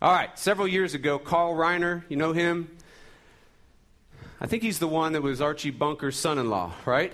[0.00, 2.70] All right, several years ago, Carl Reiner, you know him?
[4.40, 7.12] I think he's the one that was Archie Bunker's son in law, right?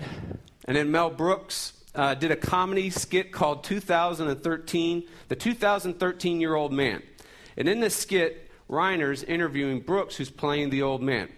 [0.65, 6.71] And then Mel Brooks uh, did a comedy skit called 2013, The 2013 Year Old
[6.71, 7.01] Man.
[7.57, 11.29] And in this skit, Reiner's interviewing Brooks, who's playing the old man.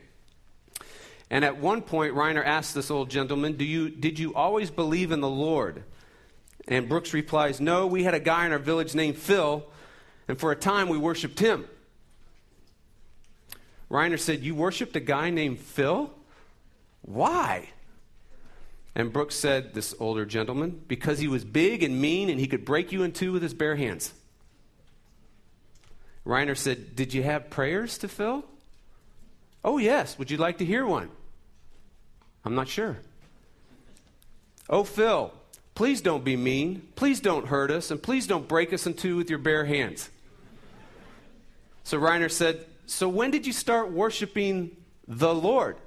[1.30, 5.14] And at one point, Reiner asks this old gentleman, Do you, Did you always believe
[5.14, 5.86] in the Lord?
[6.68, 9.66] And Brooks replies, No, we had a guy in our village named Phil
[10.28, 11.68] and for a time, we worshiped him.
[13.90, 16.12] Reiner said, You worshiped a guy named Phil?
[17.02, 17.70] Why?
[18.94, 22.66] And Brooks said, This older gentleman, because he was big and mean and he could
[22.66, 24.14] break you in two with his bare hands.
[26.26, 28.44] Reiner said, Did you have prayers to Phil?
[29.64, 30.20] Oh, yes.
[30.20, 31.10] Would you like to hear one?
[32.44, 32.98] I'm not sure.
[34.70, 35.34] Oh, Phil,
[35.76, 36.82] please don't be mean.
[36.96, 37.92] Please don't hurt us.
[37.92, 40.10] And please don't break us in two with your bare hands.
[41.88, 44.76] So Reiner said, So when did you start worshiping
[45.08, 45.78] the Lord?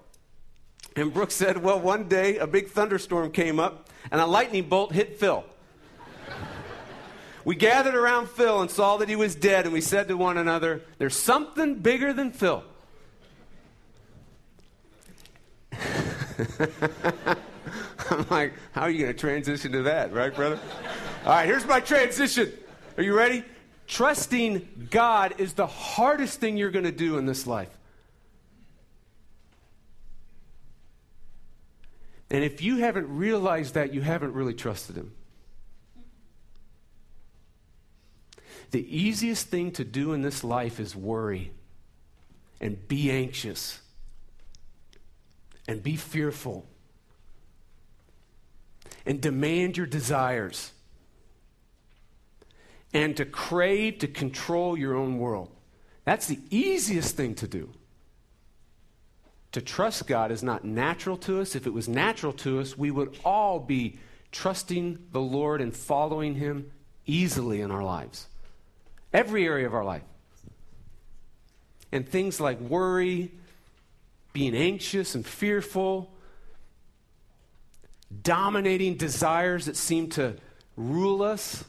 [0.97, 4.93] And Brooks said, Well, one day a big thunderstorm came up and a lightning bolt
[4.93, 5.45] hit Phil.
[7.45, 10.39] we gathered around Phil and saw that he was dead, and we said to one
[10.39, 12.65] another, There's something bigger than Phil.
[18.11, 20.59] I'm like, How are you going to transition to that, right, brother?
[21.27, 22.55] All right, here's my transition.
[22.97, 23.45] Are you ready?
[23.91, 27.77] Trusting God is the hardest thing you're going to do in this life.
[32.31, 35.13] And if you haven't realized that, you haven't really trusted Him.
[38.71, 41.51] The easiest thing to do in this life is worry
[42.61, 43.81] and be anxious
[45.67, 46.65] and be fearful
[49.05, 50.71] and demand your desires
[52.93, 55.51] and to crave to control your own world.
[56.05, 57.71] That's the easiest thing to do.
[59.53, 61.55] To trust God is not natural to us.
[61.55, 63.99] If it was natural to us, we would all be
[64.33, 66.71] trusting the Lord and following Him
[67.07, 68.29] easily in our lives.
[69.13, 70.03] Every area of our life.
[71.91, 73.33] And things like worry,
[74.33, 76.13] being anxious and fearful,
[78.23, 80.37] dominating desires that seem to
[80.77, 81.65] rule us,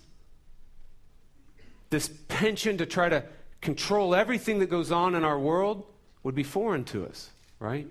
[1.91, 3.24] this penchant to try to
[3.62, 5.85] control everything that goes on in our world
[6.24, 7.29] would be foreign to us,
[7.59, 7.88] right?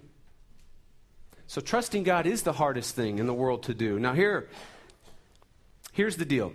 [1.46, 4.00] So trusting God is the hardest thing in the world to do.
[4.00, 4.48] Now here
[5.92, 6.52] here's the deal.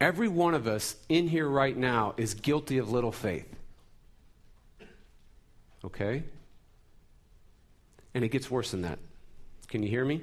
[0.00, 3.46] Every one of us in here right now is guilty of little faith.
[5.84, 6.22] Okay?
[8.14, 8.98] And it gets worse than that.
[9.68, 10.22] Can you hear me?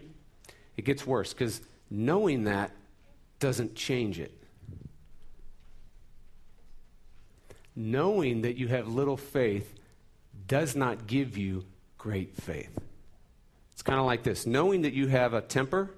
[0.76, 2.72] It gets worse because knowing that
[3.40, 4.37] doesn't change it.
[7.78, 9.76] Knowing that you have little faith
[10.48, 11.64] does not give you
[11.98, 12.78] great faith.
[13.74, 15.92] It's kind of like this knowing that you have a temper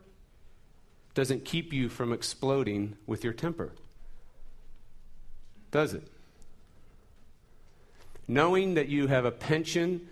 [1.13, 3.71] doesn't keep you from exploding with your temper.
[5.71, 6.07] Does it?
[8.27, 10.03] Knowing that you have a penchant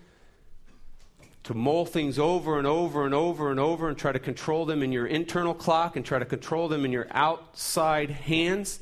[1.43, 4.81] to mull things over and over and over and over and try to control them
[4.81, 8.79] in your internal clock and try to control them in your outside hands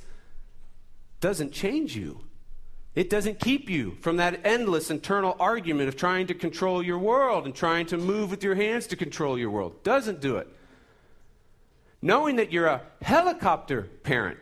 [1.19, 2.24] doesn't change you.
[2.95, 7.45] It doesn't keep you from that endless internal argument of trying to control your world
[7.45, 9.83] and trying to move with your hands to control your world.
[9.83, 10.47] Doesn't do it.
[12.01, 14.37] Knowing that you're a helicopter parent.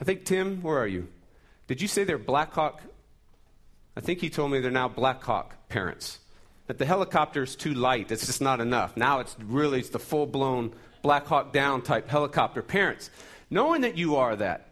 [0.00, 1.08] I think, Tim, where are you?
[1.66, 2.80] Did you say they're Blackhawk?
[3.96, 6.18] I think he told me they're now Blackhawk parents.
[6.68, 8.10] That the helicopter is too light.
[8.10, 8.96] It's just not enough.
[8.96, 10.72] Now it's really it's the full blown
[11.02, 13.10] Blackhawk down type helicopter parents.
[13.50, 14.68] Knowing that you are that.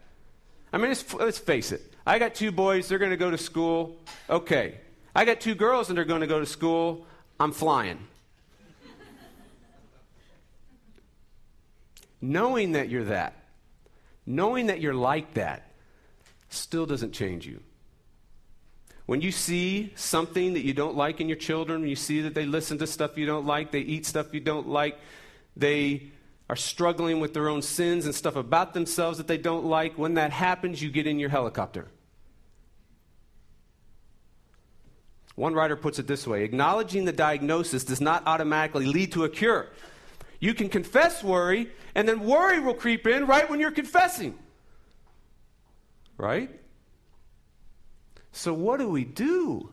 [0.73, 1.94] I mean, let's face it.
[2.05, 3.97] I got two boys, they're going to go to school.
[4.29, 4.75] Okay.
[5.15, 7.07] I got two girls and they're going to go to school.
[7.39, 7.99] I'm flying.
[12.21, 13.33] knowing that you're that,
[14.25, 15.71] knowing that you're like that,
[16.49, 17.61] still doesn't change you.
[19.05, 22.45] When you see something that you don't like in your children, you see that they
[22.45, 24.97] listen to stuff you don't like, they eat stuff you don't like,
[25.55, 26.11] they
[26.49, 30.15] are struggling with their own sins and stuff about themselves that they don't like, when
[30.15, 31.87] that happens, you get in your helicopter.
[35.35, 39.29] One writer puts it this way acknowledging the diagnosis does not automatically lead to a
[39.29, 39.67] cure.
[40.39, 44.37] You can confess worry, and then worry will creep in right when you're confessing.
[46.17, 46.49] Right?
[48.31, 49.71] So, what do we do?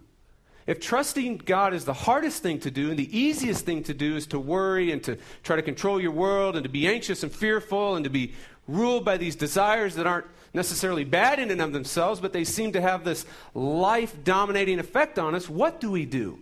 [0.66, 4.14] If trusting God is the hardest thing to do and the easiest thing to do
[4.14, 7.32] is to worry and to try to control your world and to be anxious and
[7.32, 8.34] fearful and to be
[8.68, 12.72] ruled by these desires that aren't necessarily bad in and of themselves, but they seem
[12.72, 13.24] to have this
[13.54, 16.38] life dominating effect on us, what do we do?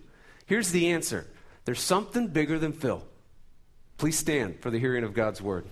[0.46, 1.26] Here's the answer
[1.64, 3.04] there's something bigger than Phil.
[3.98, 5.64] Please stand for the hearing of God's word.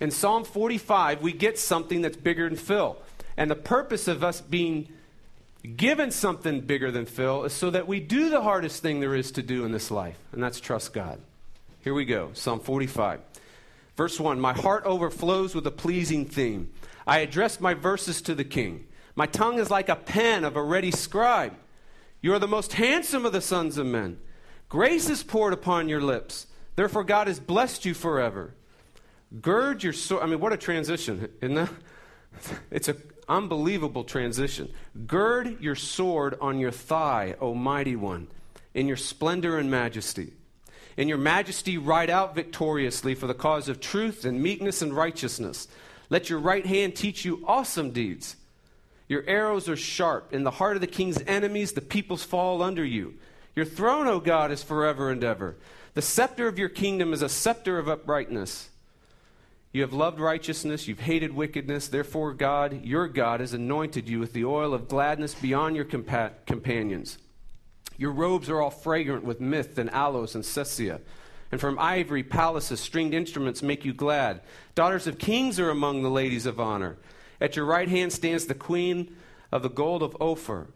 [0.00, 2.96] In Psalm 45, we get something that's bigger than Phil.
[3.36, 4.88] And the purpose of us being
[5.76, 9.30] given something bigger than Phil is so that we do the hardest thing there is
[9.32, 11.20] to do in this life, and that's trust God.
[11.82, 13.20] Here we go Psalm 45.
[14.00, 16.70] Verse 1 My heart overflows with a pleasing theme.
[17.06, 18.86] I address my verses to the king.
[19.14, 21.52] My tongue is like a pen of a ready scribe.
[22.22, 24.18] You are the most handsome of the sons of men.
[24.70, 26.46] Grace is poured upon your lips.
[26.76, 28.54] Therefore, God has blessed you forever.
[29.42, 30.22] Gird your sword.
[30.22, 31.70] I mean, what a transition, isn't that?
[32.70, 34.72] It's an unbelievable transition.
[35.06, 38.28] Gird your sword on your thigh, O mighty one,
[38.72, 40.32] in your splendor and majesty.
[41.00, 45.66] In your majesty, ride out victoriously for the cause of truth and meekness and righteousness.
[46.10, 48.36] Let your right hand teach you awesome deeds.
[49.08, 50.34] Your arrows are sharp.
[50.34, 53.14] In the heart of the king's enemies, the peoples fall under you.
[53.56, 55.56] Your throne, O God, is forever and ever.
[55.94, 58.68] The scepter of your kingdom is a scepter of uprightness.
[59.72, 61.88] You have loved righteousness, you've hated wickedness.
[61.88, 66.32] Therefore, God, your God, has anointed you with the oil of gladness beyond your compa-
[66.44, 67.16] companions.
[68.00, 71.02] Your robes are all fragrant with myrrh and aloes and cassia.
[71.52, 74.40] And from ivory, palaces, stringed instruments make you glad.
[74.74, 76.96] Daughters of kings are among the ladies of honor.
[77.42, 79.14] At your right hand stands the queen
[79.52, 80.68] of the gold of Ophir.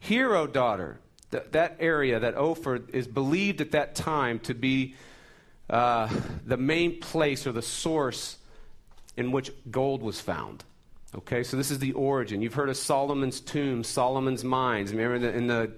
[0.00, 0.98] Hear, O daughter,
[1.30, 4.94] th- that area, that Ophir, is believed at that time to be
[5.68, 6.08] uh,
[6.46, 8.38] the main place or the source
[9.18, 10.64] in which gold was found.
[11.14, 12.40] Okay, so this is the origin.
[12.40, 14.90] You've heard of Solomon's tomb, Solomon's mines.
[14.90, 15.72] Remember the, in the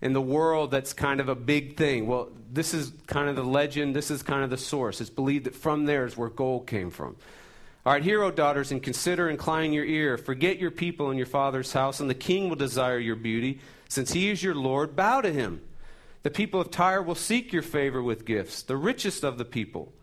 [0.00, 2.06] in the world that's kind of a big thing.
[2.06, 3.94] Well, this is kind of the legend.
[3.96, 5.00] This is kind of the source.
[5.00, 7.16] It's believed that from there is where gold came from.
[7.84, 10.18] All right, hear, O daughters, and consider incline your ear.
[10.18, 13.60] Forget your people and your father's house, and the king will desire your beauty.
[13.88, 15.62] Since he is your Lord, bow to him.
[16.22, 19.94] The people of Tyre will seek your favor with gifts, the richest of the people.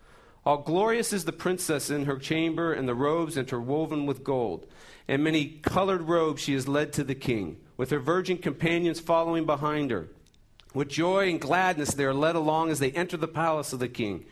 [0.45, 4.68] All glorious is the princess in her chamber, and the robes interwoven with gold.
[5.07, 9.45] And many colored robes she has led to the king, with her virgin companions following
[9.45, 10.07] behind her.
[10.74, 13.88] With joy and gladness they are led along as they enter the palace of the
[13.88, 14.25] king.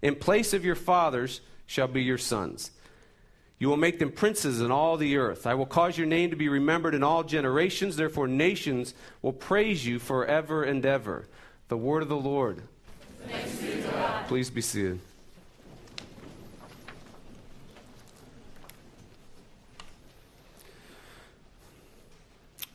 [0.00, 2.72] In place of your fathers shall be your sons.
[3.58, 5.46] You will make them princes in all the earth.
[5.46, 7.94] I will cause your name to be remembered in all generations.
[7.94, 11.28] Therefore, nations will praise you forever and ever.
[11.68, 12.62] The word of the Lord.
[13.28, 13.34] Be
[14.26, 14.98] Please be seated.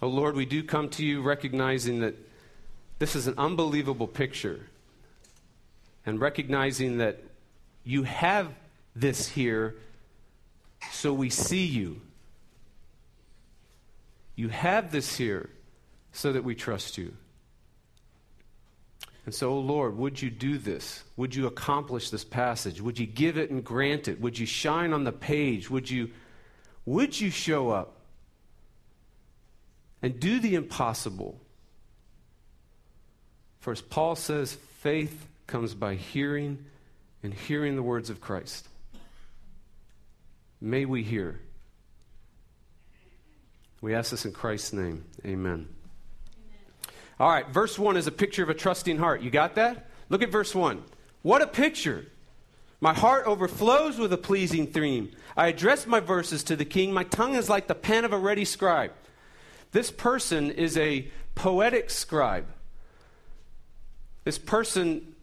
[0.02, 2.16] Oh Lord, we do come to you recognizing that
[3.00, 4.68] this is an unbelievable picture
[6.06, 7.20] and recognizing that
[7.84, 8.52] you have
[8.96, 9.76] this here
[10.92, 12.02] so we see you.
[14.36, 15.50] You have this here
[16.12, 17.14] so that we trust you.
[19.26, 21.04] And so, oh Lord, would you do this?
[21.18, 22.82] Would you accomplish this passage?
[22.82, 24.22] Would you give it and grant it?
[24.22, 25.70] Would you shine on the page?
[25.70, 26.12] Would you,
[26.86, 27.97] would you show up
[30.02, 31.40] and do the impossible?
[33.60, 36.66] For as Paul says, faith comes by hearing
[37.24, 38.68] and hearing the words of Christ.
[40.62, 41.40] May we hear.
[43.82, 45.06] We ask this in Christ's name.
[45.26, 45.36] Amen.
[45.54, 45.68] Amen.
[47.20, 49.22] All right, verse 1 is a picture of a trusting heart.
[49.22, 49.88] You got that?
[50.10, 50.84] Look at verse 1.
[51.22, 52.06] What a picture!
[52.80, 55.12] My heart overflows with a pleasing theme.
[55.36, 56.94] I address my verses to the king.
[56.94, 58.92] My tongue is like the pen of a ready scribe.
[59.78, 62.48] This person is a poetic scribe.
[64.24, 65.14] This person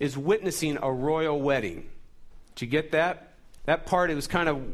[0.00, 1.86] is witnessing a royal wedding.
[2.54, 3.34] Did you get that?
[3.66, 4.64] That part, it was kind of,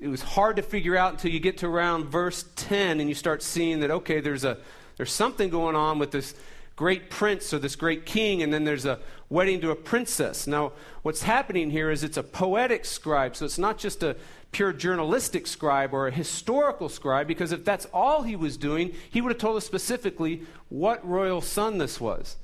[0.00, 3.14] it was hard to figure out until you get to around verse 10 and you
[3.14, 4.58] start seeing that, okay, there's, a,
[4.96, 6.34] there's something going on with this
[6.74, 8.98] great prince or this great king, and then there's a
[9.30, 10.48] wedding to a princess.
[10.48, 10.72] Now,
[11.02, 14.16] what's happening here is it's a poetic scribe, so it's not just a
[14.52, 19.20] pure journalistic scribe or a historical scribe, because if that's all he was doing, he
[19.20, 22.36] would have told us specifically what royal son this was.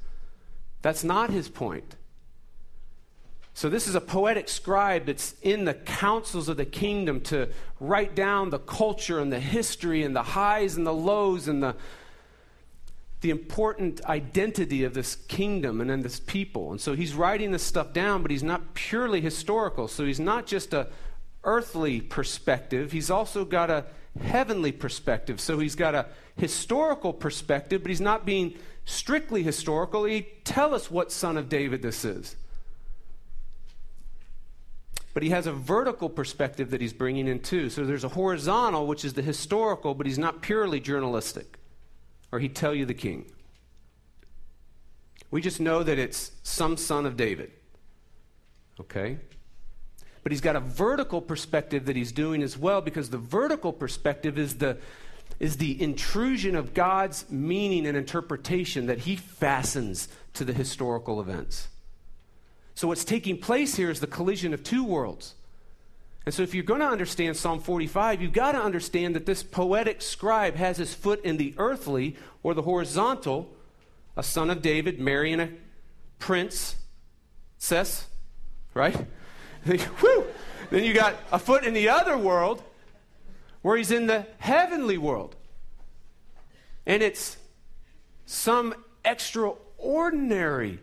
[0.83, 1.97] That's not his point.
[3.55, 8.15] So, this is a poetic scribe that's in the councils of the kingdom to write
[8.15, 11.77] down the culture and the history and the highs and the lows and the,
[13.21, 16.71] the important identity of this kingdom and then this people.
[16.71, 19.87] And so, he's writing this stuff down, but he's not purely historical.
[19.87, 20.89] So, he's not just a
[21.45, 23.85] earthly perspective, he's also got a
[24.21, 25.41] heavenly perspective.
[25.41, 26.07] So, he's got a
[26.37, 30.05] historical perspective, but he's not being strictly historical.
[30.05, 32.37] He tell us what son of David this is.
[35.15, 37.69] but he has a vertical perspective that he's bringing in too.
[37.69, 41.59] So there's a horizontal, which is the historical, but he's not purely journalistic,
[42.31, 43.27] or he'd tell you the king.
[45.31, 47.53] We just know that it's some son of David.
[48.81, 49.19] Okay?
[50.23, 54.39] But he's got a vertical perspective that he's doing as well because the vertical perspective
[54.39, 54.79] is the,
[55.41, 61.69] is the intrusion of God's meaning and interpretation that he fastens to the historical events.
[62.75, 65.35] So, what's taking place here is the collision of two worlds.
[66.25, 69.43] And so, if you're going to understand Psalm 45, you've got to understand that this
[69.43, 73.55] poetic scribe has his foot in the earthly or the horizontal,
[74.17, 75.51] a son of David marrying a
[76.19, 76.77] prince,
[77.59, 78.07] says,
[78.75, 79.07] right?
[79.65, 80.27] Whew.
[80.71, 82.63] Then you got a foot in the other world
[83.63, 85.37] where he's in the heavenly world.
[86.87, 87.37] And it's
[88.27, 90.79] some extraordinary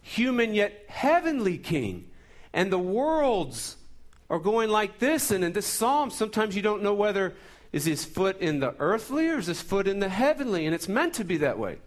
[0.00, 2.10] human yet heavenly king.
[2.52, 3.76] And the worlds
[4.30, 5.30] are going like this.
[5.30, 7.34] And in this psalm, sometimes you don't know whether
[7.72, 10.64] is his foot in the earthly or is his foot in the heavenly.
[10.64, 11.78] And it's meant to be that way.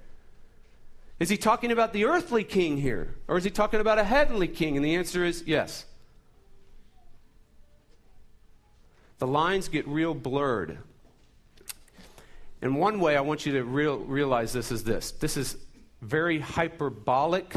[1.20, 3.16] Is he talking about the earthly king here?
[3.28, 4.76] Or is he talking about a heavenly king?
[4.76, 5.86] And the answer is yes.
[9.20, 10.78] The lines get real blurred.
[12.62, 15.58] And one way I want you to real, realize this is this this is
[16.02, 17.54] very hyperbolic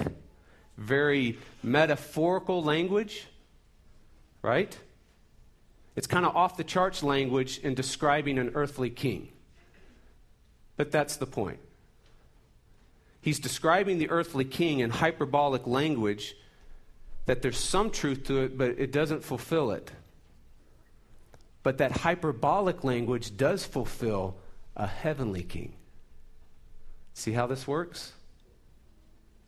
[0.81, 3.27] very metaphorical language,
[4.43, 4.77] right?
[5.95, 9.29] It's kind of off the charts language in describing an earthly king.
[10.77, 11.59] But that's the point.
[13.21, 16.35] He's describing the earthly king in hyperbolic language
[17.27, 19.91] that there's some truth to it, but it doesn't fulfill it.
[21.63, 24.37] But that hyperbolic language does fulfill
[24.77, 25.75] a heavenly king.
[27.15, 28.13] See how this works?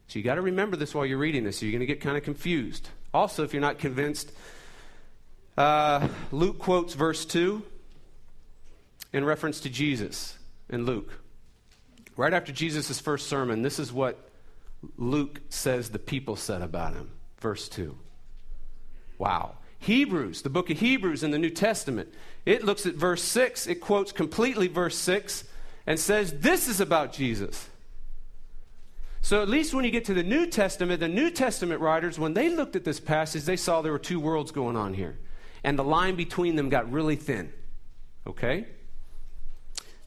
[0.09, 1.63] So you got to remember this while you're reading this.
[1.63, 2.91] You're going to get kind of confused.
[3.15, 4.31] Also, if you're not convinced,
[5.57, 7.63] uh, Luke quotes verse 2
[9.13, 10.37] in reference to Jesus
[10.69, 11.19] in Luke.
[12.17, 14.29] Right after Jesus' first sermon, this is what
[14.99, 17.11] Luke says the people said about him.
[17.39, 17.97] Verse 2.
[19.19, 19.55] Wow.
[19.83, 22.13] Hebrews, the book of Hebrews in the New Testament,
[22.47, 25.45] it looks at verse 6, it quotes completely verse 6
[25.87, 27.69] and says, This is about Jesus.
[29.21, 32.35] So, at least when you get to the New Testament, the New Testament writers, when
[32.35, 35.19] they looked at this passage, they saw there were two worlds going on here.
[35.63, 37.53] And the line between them got really thin.
[38.27, 38.67] Okay?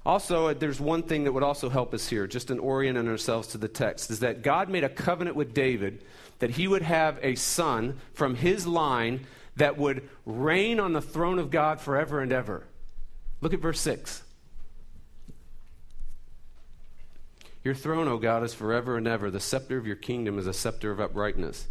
[0.06, 3.48] Also, uh, there's one thing that would also help us here, just in orienting ourselves
[3.50, 6.04] to the text, is that God made a covenant with David
[6.40, 11.40] that he would have a son from his line that would reign on the throne
[11.40, 12.66] of God forever and ever.
[13.42, 14.24] Look at verse 6.
[17.64, 19.32] Your throne, O God, is forever and ever.
[19.32, 21.68] The scepter of your kingdom is a scepter of uprightness.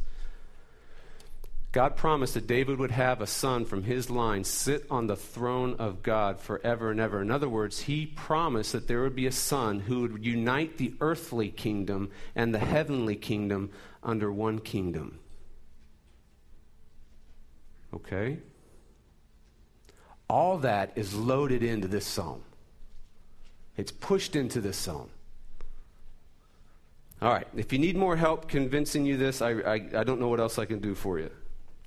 [1.71, 5.75] God promised that David would have a son from his line sit on the throne
[5.81, 7.21] of God forever and ever.
[7.21, 10.95] In other words, he promised that there would be a son who would unite the
[11.01, 13.71] earthly kingdom and the heavenly kingdom
[14.05, 15.19] under one kingdom.
[17.95, 18.39] Okay?
[20.29, 22.43] All that is loaded into this psalm.
[23.77, 25.11] It's pushed into this psalm.
[27.23, 30.29] All right, if you need more help convincing you this, I, I, I don't know
[30.29, 31.31] what else I can do for you.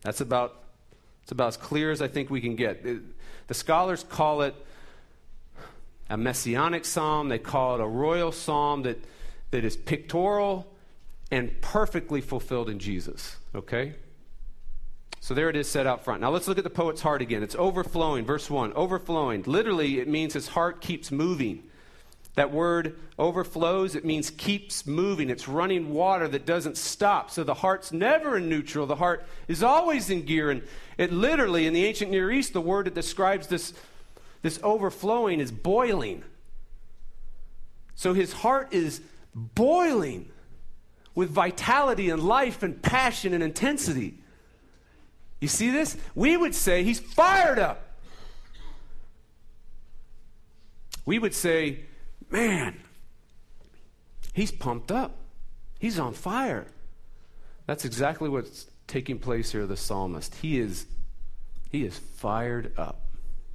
[0.01, 0.63] That's about,
[1.23, 2.85] it's about as clear as I think we can get.
[2.85, 3.01] It,
[3.47, 4.55] the scholars call it
[6.09, 9.03] a messianic psalm, they call it a royal psalm that,
[9.51, 10.65] that is pictorial
[11.31, 13.35] and perfectly fulfilled in Jesus.
[13.53, 13.95] Okay?
[15.19, 16.21] So there it is set out front.
[16.21, 17.43] Now let's look at the poet's heart again.
[17.43, 18.73] It's overflowing, verse 1.
[18.73, 19.43] Overflowing.
[19.43, 21.63] Literally, it means his heart keeps moving.
[22.35, 25.31] That word overflows, it means keeps moving.
[25.31, 27.31] It's running water that doesn't stop.
[27.31, 28.85] So the heart's never in neutral.
[28.85, 30.51] The heart is always in gear.
[30.51, 30.61] And
[30.99, 33.73] it literally, in the ancient Near East, the word that describes this,
[34.43, 36.23] this overflowing is boiling.
[37.95, 39.01] So his heart is
[39.33, 40.29] boiling
[41.15, 44.19] with vitality and life and passion and intensity.
[45.39, 45.97] You see this?
[46.15, 47.83] We would say he's fired up.
[51.05, 51.85] We would say
[52.29, 52.81] man,
[54.33, 55.17] he's pumped up.
[55.79, 56.67] He's on fire.
[57.65, 60.35] That's exactly what's taking place here, the psalmist.
[60.35, 60.85] He is,
[61.69, 63.01] he is fired up.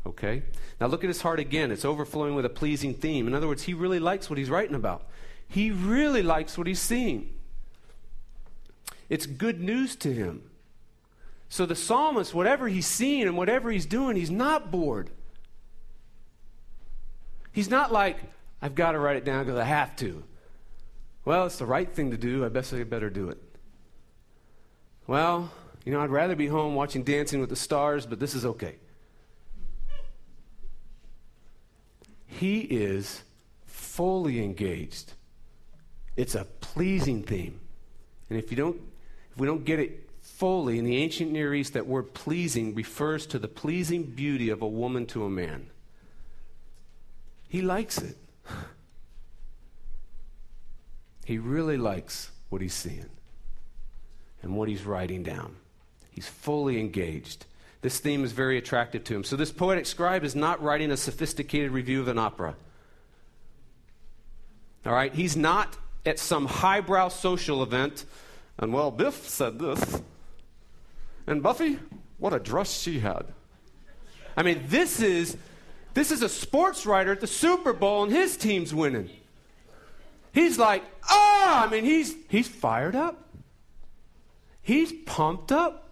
[0.06, 0.42] Okay?
[0.80, 1.70] Now look at his heart again.
[1.70, 3.26] It's overflowing with a pleasing theme.
[3.26, 5.06] In other words, he really likes what he's writing about.
[5.48, 7.34] He really likes what he's seeing.
[9.08, 10.42] It's good news to him.
[11.52, 15.10] So the psalmist, whatever he's seeing and whatever he's doing, he's not bored.
[17.52, 18.16] He's not like,
[18.62, 20.24] I've got to write it down because I have to.
[21.26, 22.42] Well, it's the right thing to do.
[22.42, 23.36] I best I better do it.
[25.06, 25.52] Well,
[25.84, 28.76] You know, I'd rather be home watching Dancing with the Stars, but this is okay.
[32.24, 33.24] He is
[33.66, 35.12] fully engaged.
[36.16, 37.60] It's a pleasing theme.
[38.30, 38.80] And if you don't
[39.32, 40.08] if we don't get it
[40.42, 44.60] fully in the ancient Near East that word pleasing refers to the pleasing beauty of
[44.60, 45.68] a woman to a man.
[47.48, 48.16] He likes it.
[51.24, 53.08] He really likes what he's seeing
[54.42, 55.54] and what he's writing down.
[56.10, 57.46] He's fully engaged.
[57.82, 59.22] This theme is very attractive to him.
[59.22, 62.56] So, this poetic scribe is not writing a sophisticated review of an opera.
[64.84, 65.14] All right?
[65.14, 68.06] He's not at some highbrow social event,
[68.58, 70.02] and well, Biff said this.
[71.26, 71.78] And Buffy,
[72.18, 73.26] what a dress she had.
[74.36, 75.36] I mean, this is
[75.94, 79.10] this is a sports writer at the Super Bowl and his team's winning.
[80.32, 81.66] He's like, ah!
[81.66, 83.28] I mean, he's he's fired up.
[84.62, 85.90] He's pumped up.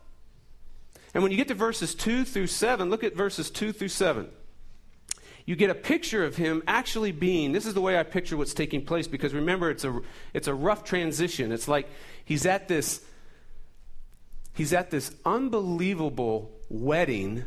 [1.12, 4.28] And when you get to verses 2 through 7, look at verses 2 through 7.
[5.44, 8.54] You get a picture of him actually being, this is the way I picture what's
[8.54, 10.00] taking place because remember, it's a,
[10.32, 11.50] it's a rough transition.
[11.50, 11.88] It's like
[12.24, 13.04] he's at this,
[14.52, 17.44] he's at this unbelievable wedding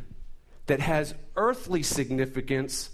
[0.67, 2.89] that has earthly significance,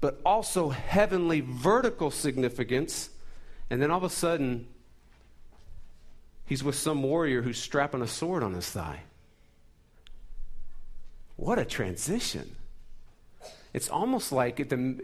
[0.00, 3.10] but also heavenly vertical significance.
[3.70, 4.66] And then all of a sudden,
[6.46, 9.00] he's with some warrior who's strapping a sword on his thigh.
[11.36, 12.56] What a transition.
[13.72, 15.02] It's almost like the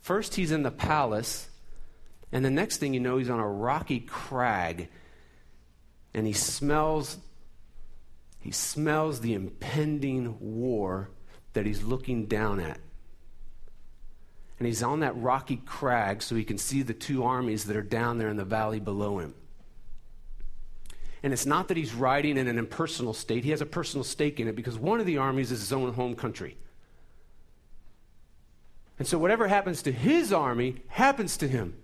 [0.00, 1.48] first he's in the palace,
[2.30, 4.88] and the next thing you know, he's on a rocky crag,
[6.14, 7.18] and he smells
[8.44, 11.08] he smells the impending war
[11.54, 12.78] that he's looking down at.
[14.58, 17.82] And he's on that rocky crag so he can see the two armies that are
[17.82, 19.34] down there in the valley below him.
[21.22, 24.38] And it's not that he's riding in an impersonal state, he has a personal stake
[24.38, 26.58] in it because one of the armies is his own home country.
[28.98, 31.78] And so whatever happens to his army happens to him.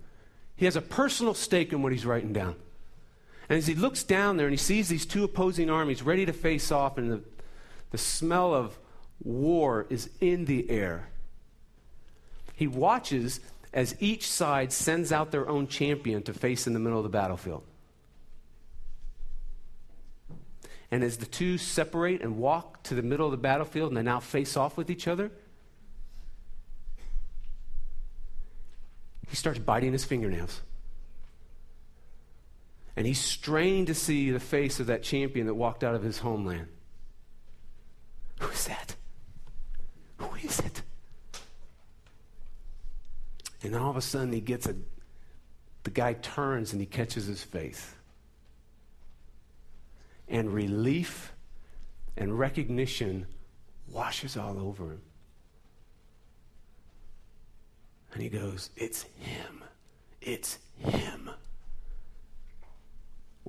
[0.55, 2.55] He has a personal stake in what he's writing down.
[3.51, 6.31] And as he looks down there and he sees these two opposing armies ready to
[6.31, 7.21] face off, and the,
[7.89, 8.79] the smell of
[9.21, 11.09] war is in the air,
[12.55, 13.41] he watches
[13.73, 17.09] as each side sends out their own champion to face in the middle of the
[17.09, 17.63] battlefield.
[20.89, 24.01] And as the two separate and walk to the middle of the battlefield and they
[24.01, 25.29] now face off with each other,
[29.27, 30.61] he starts biting his fingernails.
[32.95, 36.19] And he's straining to see the face of that champion that walked out of his
[36.19, 36.67] homeland.
[38.39, 38.95] Who is that?
[40.17, 40.81] Who is it?
[43.63, 44.75] And all of a sudden, he gets a.
[45.83, 47.95] The guy turns and he catches his face
[50.31, 51.33] and relief
[52.17, 53.27] and recognition
[53.87, 55.01] washes all over him.
[58.13, 59.63] And he goes, It's him.
[60.21, 61.20] It's him.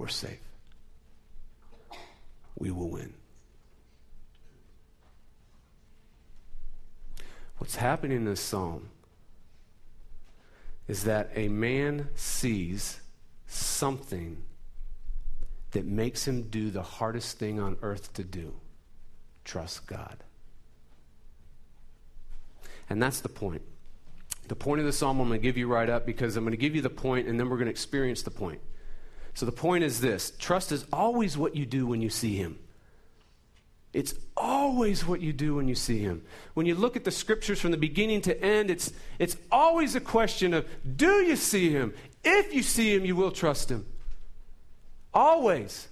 [0.02, 0.40] We're safe.
[2.58, 3.14] We will win.
[7.58, 8.88] What's happening in this psalm
[10.88, 13.00] is that a man sees
[13.46, 14.42] something
[15.70, 18.54] that makes him do the hardest thing on earth to do
[19.44, 20.16] trust God.
[22.90, 23.62] And that's the point.
[24.48, 26.50] The point of the psalm I'm going to give you right up because I'm going
[26.50, 28.60] to give you the point and then we're going to experience the point.
[29.34, 32.58] So the point is this trust is always what you do when you see Him.
[33.92, 36.22] It's always what you do when you see Him.
[36.54, 40.00] When you look at the scriptures from the beginning to end, it's, it's always a
[40.00, 40.66] question of
[40.96, 41.94] do you see Him?
[42.24, 43.86] If you see Him, you will trust Him.
[45.12, 45.88] Always.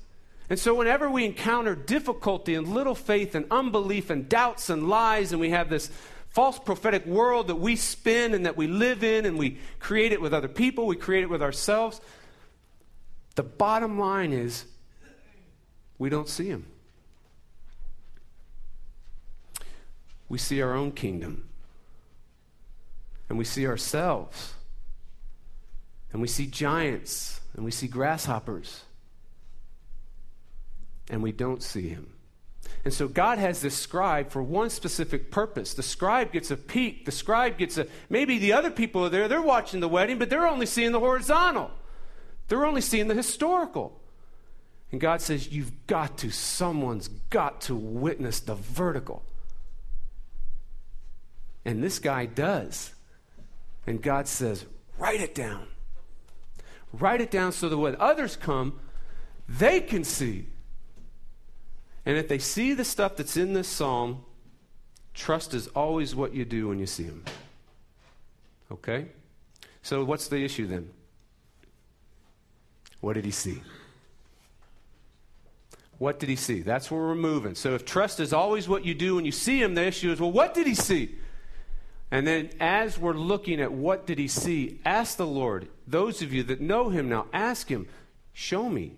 [0.49, 5.31] And so, whenever we encounter difficulty and little faith and unbelief and doubts and lies,
[5.31, 5.91] and we have this
[6.31, 10.21] false prophetic world that we spin and that we live in, and we create it
[10.21, 12.01] with other people, we create it with ourselves,
[13.41, 14.67] the bottom line is
[15.99, 16.67] we don't see Him.
[20.29, 21.49] We see our own kingdom,
[23.31, 24.53] and we see ourselves,
[26.13, 28.83] and we see giants, and we see grasshoppers
[31.11, 32.13] and we don't see him.
[32.85, 35.75] And so God has this scribe for one specific purpose.
[35.75, 37.05] The scribe gets a peek.
[37.05, 37.87] The scribe gets a.
[38.09, 41.01] Maybe the other people are there, they're watching the wedding, but they're only seeing the
[41.01, 41.71] horizontal.
[42.51, 44.01] They're only seeing the historical.
[44.91, 49.23] And God says, You've got to, someone's got to witness the vertical.
[51.65, 52.93] And this guy does.
[53.87, 54.67] And God says,
[54.99, 55.69] Write it down.
[56.93, 58.81] Write it down so that when others come,
[59.49, 60.47] they can see
[62.05, 64.25] And if they see the stuff that's in this psalm,
[65.15, 67.25] trust is always what you do when you see them.
[68.73, 69.07] Okay?
[69.83, 70.91] So, what's the issue then?
[73.01, 73.63] What did he see?
[75.99, 76.63] What did he see?
[76.63, 77.55] That's where we're moving.
[77.55, 80.21] So, if trust is always what you do when you see him, the issue is
[80.21, 81.17] well, what did he see?
[82.11, 85.69] And then, as we're looking at what did he see, ask the Lord.
[85.87, 87.87] Those of you that know him now, ask him,
[88.33, 88.97] show me.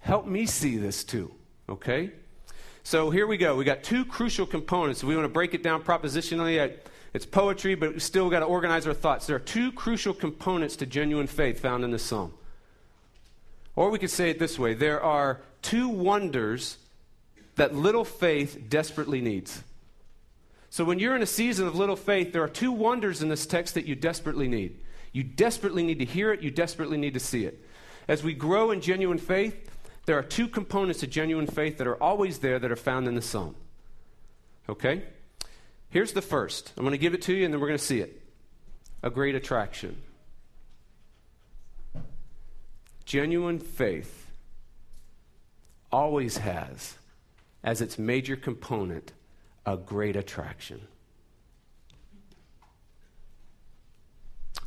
[0.00, 1.32] Help me see this too.
[1.68, 2.10] Okay?
[2.82, 3.54] So here we go.
[3.56, 5.04] We got two crucial components.
[5.04, 6.72] We want to break it down propositionally.
[7.12, 9.26] It's poetry, but we still got to organize our thoughts.
[9.26, 12.32] There are two crucial components to genuine faith found in this psalm.
[13.80, 16.76] Or we could say it this way there are two wonders
[17.56, 19.64] that little faith desperately needs.
[20.68, 23.46] So when you're in a season of little faith, there are two wonders in this
[23.46, 24.80] text that you desperately need.
[25.14, 27.64] You desperately need to hear it, you desperately need to see it.
[28.06, 29.70] As we grow in genuine faith,
[30.04, 33.14] there are two components to genuine faith that are always there that are found in
[33.14, 33.54] the psalm.
[34.68, 35.04] Okay?
[35.88, 36.74] Here's the first.
[36.76, 38.20] I'm going to give it to you and then we're going to see it.
[39.02, 40.02] A great attraction.
[43.04, 44.30] Genuine faith
[45.90, 46.94] always has
[47.62, 49.12] as its major component
[49.66, 50.80] a great attraction.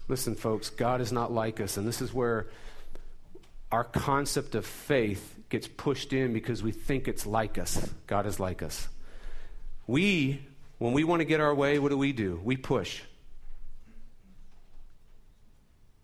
[0.08, 2.48] Listen, folks, God is not like us, and this is where
[3.72, 7.90] our concept of faith gets pushed in because we think it's like us.
[8.06, 8.88] God is like us.
[9.88, 10.46] We,
[10.78, 12.40] when we want to get our way, what do we do?
[12.44, 13.02] We push.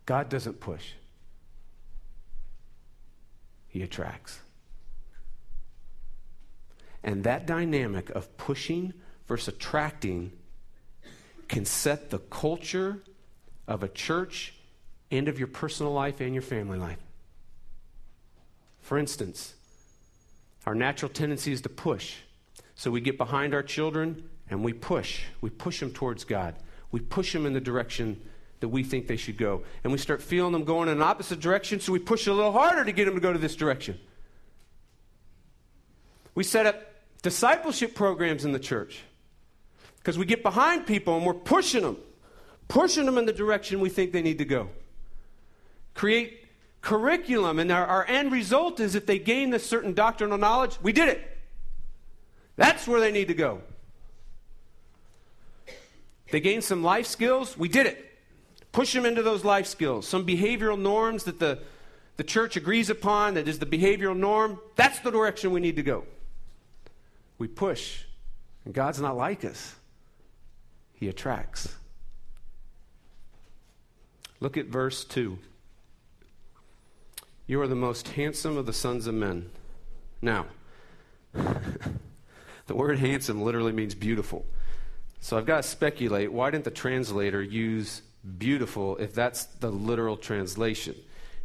[0.05, 0.93] God doesn't push,
[3.69, 4.39] He attracts.
[7.03, 8.93] And that dynamic of pushing
[9.27, 10.33] versus attracting
[11.47, 13.01] can set the culture
[13.67, 14.53] of a church
[15.11, 16.99] and of your personal life and your family life.
[18.81, 19.53] For instance,
[20.65, 22.17] our natural tendency is to push.
[22.75, 25.23] So we get behind our children and we push.
[25.41, 26.55] We push them towards God.
[26.91, 28.21] We push them in the direction
[28.59, 29.63] that we think they should go.
[29.83, 32.51] And we start feeling them going in an opposite direction, so we push a little
[32.51, 33.99] harder to get them to go to this direction.
[36.35, 36.81] We set up
[37.21, 39.01] discipleship programs in the church
[39.97, 41.97] because we get behind people and we're pushing them,
[42.67, 44.69] pushing them in the direction we think they need to go.
[45.93, 46.45] Create
[46.81, 50.93] curriculum, and our, our end result is if they gain this certain doctrinal knowledge, we
[50.93, 51.37] did it.
[52.55, 53.61] That's where they need to go.
[56.31, 58.08] They gain some life skills, we did it.
[58.71, 60.07] Push them into those life skills.
[60.07, 61.59] Some behavioral norms that the,
[62.17, 65.83] the church agrees upon, that is the behavioral norm, that's the direction we need to
[65.83, 66.03] go.
[67.37, 68.03] We push,
[68.65, 69.75] and God's not like us,
[70.93, 71.75] He attracts.
[74.39, 75.37] Look at verse 2.
[77.47, 79.49] You are the most handsome of the sons of men.
[80.21, 80.45] Now,
[81.33, 84.45] the word handsome literally means beautiful.
[85.19, 88.01] So I've got to speculate why didn't the translator use
[88.37, 90.95] beautiful if that's the literal translation?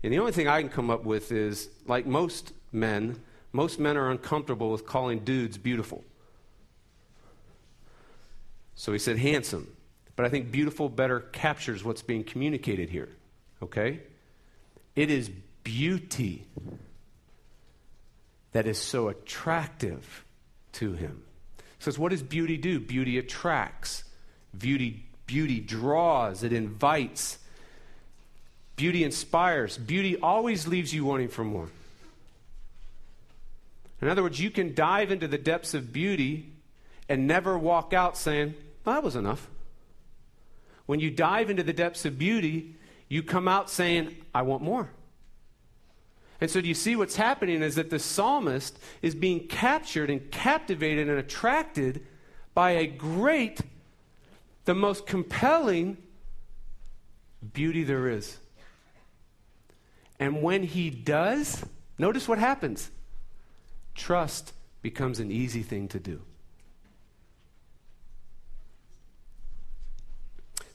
[0.03, 3.21] And the only thing I can come up with is like most men,
[3.53, 6.05] most men are uncomfortable with calling dudes beautiful.
[8.75, 9.75] So he said handsome.
[10.17, 13.09] But I think beautiful better captures what's being communicated here.
[13.63, 14.01] Okay?
[14.95, 15.31] It is
[15.65, 16.47] beauty
[18.53, 20.25] that is so attractive
[20.73, 21.23] to him.
[21.79, 22.79] Says, what does beauty do?
[22.79, 24.05] Beauty attracts.
[24.57, 26.43] Beauty, beauty draws.
[26.43, 27.39] It invites.
[28.77, 29.79] Beauty inspires.
[29.79, 31.69] Beauty always leaves you wanting for more.
[34.03, 36.53] In other words, you can dive into the depths of beauty
[37.09, 39.49] and never walk out saying, well, that was enough.
[40.87, 42.77] When you dive into the depths of beauty,
[43.09, 44.91] you come out saying, I want more.
[46.41, 50.31] And so, do you see what's happening is that the psalmist is being captured and
[50.31, 52.05] captivated and attracted
[52.53, 53.61] by a great,
[54.65, 55.99] the most compelling
[57.53, 58.39] beauty there is.
[60.19, 61.65] And when he does,
[61.99, 62.91] notice what happens
[63.95, 66.21] trust becomes an easy thing to do.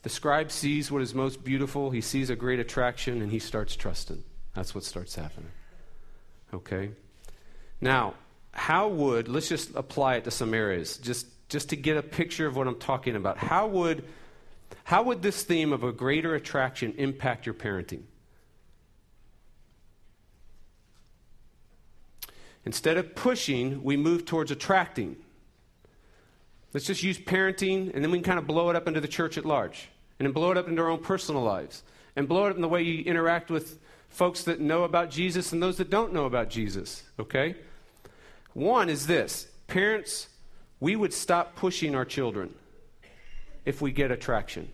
[0.04, 3.76] The scribe sees what is most beautiful, he sees a great attraction, and he starts
[3.76, 4.24] trusting.
[4.54, 5.52] That's what starts happening.
[6.54, 6.92] Okay?
[7.82, 8.14] Now,
[8.52, 12.48] how would, let's just apply it to some areas, just, just to get a picture
[12.48, 13.38] of what I'm talking about.
[13.38, 14.06] How would,
[14.86, 18.04] how would this theme of a greater attraction impact your parenting?
[22.66, 25.16] Instead of pushing, we move towards attracting.
[26.72, 29.08] Let's just use parenting, and then we can kind of blow it up into the
[29.08, 31.84] church at large, and then blow it up into our own personal lives,
[32.16, 35.52] and blow it up in the way you interact with folks that know about Jesus
[35.52, 37.56] and those that don't know about Jesus, okay?
[38.54, 40.28] One is this Parents,
[40.80, 42.54] we would stop pushing our children
[43.66, 44.72] if we get attraction.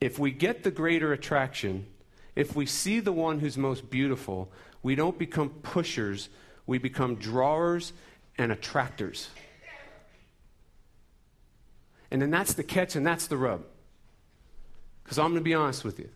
[0.00, 1.86] If we get the greater attraction,
[2.34, 4.50] if we see the one who's most beautiful,
[4.82, 6.28] we don't become pushers,
[6.66, 7.92] we become drawers
[8.36, 9.28] and attractors.
[12.10, 13.64] And then that's the catch and that's the rub.
[15.02, 16.08] Because I'm going to be honest with you.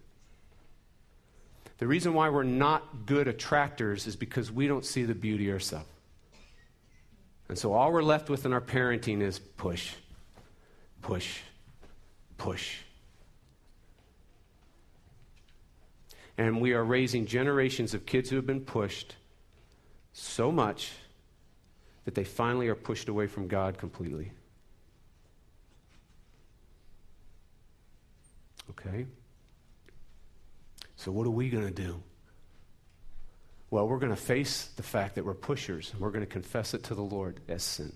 [1.79, 5.89] The reason why we're not good attractors is because we don't see the beauty ourselves.
[7.51, 9.95] And so all we're left with in our parenting is push,
[11.03, 11.41] push,
[12.39, 12.77] push.
[16.39, 19.17] And we are raising generations of kids who have been pushed
[20.13, 20.93] so much
[22.05, 24.31] that they finally are pushed away from God completely.
[28.71, 29.07] Okay?
[30.95, 32.01] So, what are we going to do?
[33.71, 36.75] Well, we're going to face the fact that we're pushers, and we're going to confess
[36.75, 37.93] it to the Lord as sin.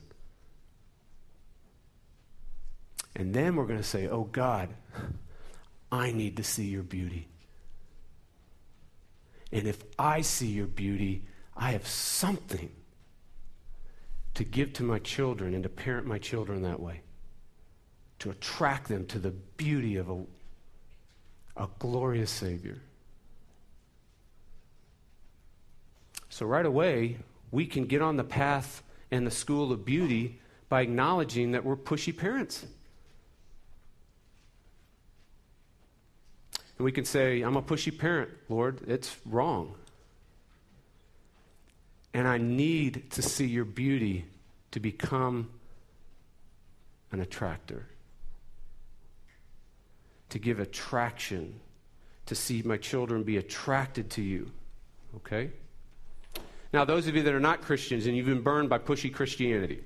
[3.17, 4.71] And then we're going to say, Oh God,
[5.93, 7.29] I need to see your beauty.
[9.53, 11.23] And if I see your beauty,
[11.57, 12.71] I have something
[14.35, 17.03] to give to my children and to parent my children that way,
[18.19, 20.25] to attract them to the beauty of a,
[21.57, 22.81] a glorious Savior.
[26.35, 27.19] So, right away,
[27.53, 31.77] we can get on the path and the school of beauty by acknowledging that we're
[31.77, 32.67] pushy parents.
[36.77, 38.81] And we can say, I'm a pushy parent, Lord.
[38.89, 39.77] It's wrong.
[42.13, 44.25] And I need to see your beauty
[44.73, 45.51] to become
[47.13, 47.87] an attractor,
[50.31, 51.61] to give attraction,
[52.27, 54.51] to see my children be attracted to you.
[55.19, 55.53] Okay?
[56.75, 59.81] Now, those of you that are not Christians and you've been burned by pushy Christianity,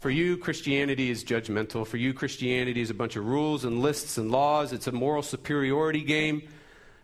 [0.00, 1.86] for you, Christianity is judgmental.
[1.86, 4.72] For you, Christianity is a bunch of rules and lists and laws.
[4.72, 6.48] It's a moral superiority game.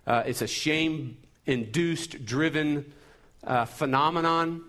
[0.04, 1.16] Uh, it's a shame
[1.46, 2.92] induced, driven
[3.44, 4.64] uh, phenomenon.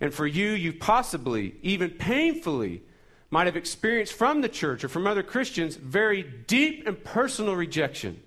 [0.00, 2.80] And for you, you possibly, even painfully,
[3.28, 8.22] might have experienced from the church or from other Christians very deep and personal rejection.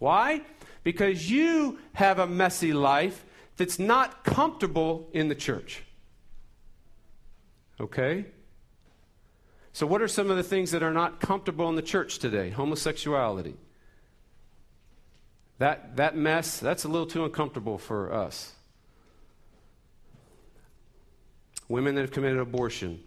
[0.00, 0.40] Why?
[0.82, 3.24] Because you have a messy life
[3.56, 5.82] that's not comfortable in the church.
[7.80, 8.26] Okay?
[9.72, 12.50] So, what are some of the things that are not comfortable in the church today?
[12.50, 13.56] Homosexuality.
[15.58, 18.52] That, that mess, that's a little too uncomfortable for us.
[21.68, 23.00] Women that have committed abortion,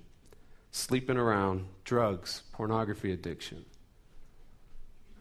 [0.71, 3.65] sleeping around, drugs, pornography addiction.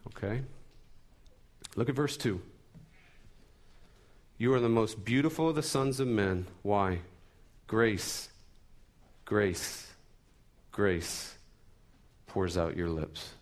[0.07, 0.41] Okay?
[1.75, 2.41] Look at verse 2.
[4.37, 6.45] You are the most beautiful of the sons of men.
[6.61, 6.99] Why?
[7.65, 8.29] Grace,
[9.25, 9.87] grace,
[10.71, 11.35] grace
[12.27, 13.33] pours out your lips.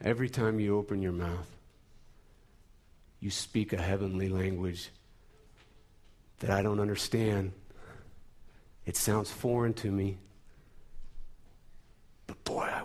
[0.00, 1.48] Every time you open your mouth,
[3.20, 4.90] you speak a heavenly language
[6.40, 7.52] that I don't understand.
[8.84, 10.18] It sounds foreign to me.
[12.26, 12.82] But boy, I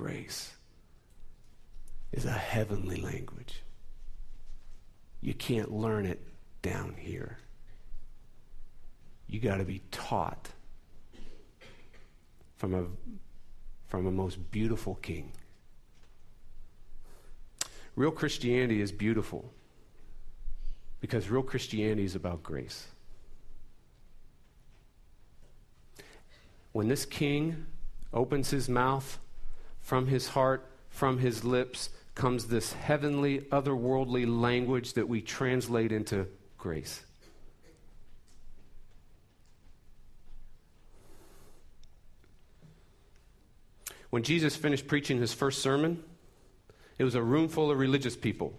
[0.00, 0.54] grace
[2.10, 3.62] is a heavenly language.
[5.20, 6.22] You can't learn it
[6.62, 7.36] down here.
[9.28, 10.48] You got to be taught
[12.56, 12.86] from a,
[13.88, 15.32] from a most beautiful king.
[17.94, 19.52] Real Christianity is beautiful
[21.02, 22.86] because real Christianity is about grace.
[26.72, 27.66] When this king
[28.14, 29.18] opens his mouth
[29.90, 36.28] from his heart, from his lips, comes this heavenly, otherworldly language that we translate into
[36.58, 37.02] grace.
[44.10, 46.04] When Jesus finished preaching his first sermon,
[46.96, 48.56] it was a room full of religious people.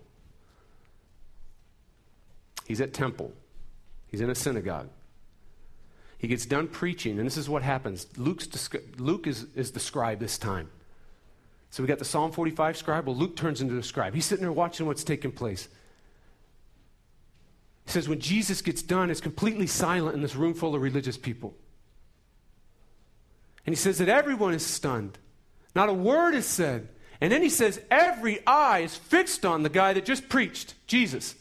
[2.65, 3.31] He's at temple.
[4.07, 4.89] He's in a synagogue.
[6.17, 8.05] He gets done preaching, and this is what happens.
[8.17, 8.49] Luke's,
[8.97, 10.67] Luke is, is the scribe this time.
[11.71, 13.07] So we got the Psalm 45 scribe.
[13.07, 14.13] Well, Luke turns into the scribe.
[14.13, 15.69] He's sitting there watching what's taking place.
[17.85, 21.17] He says, when Jesus gets done, it's completely silent in this room full of religious
[21.17, 21.55] people.
[23.65, 25.17] And he says that everyone is stunned.
[25.73, 26.89] Not a word is said.
[27.21, 31.35] And then he says, every eye is fixed on the guy that just preached, Jesus.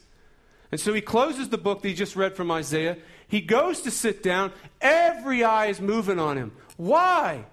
[0.70, 2.98] And so he closes the book that he just read from Isaiah.
[3.26, 4.52] He goes to sit down.
[4.80, 6.52] Every eye is moving on him.
[6.76, 7.46] Why?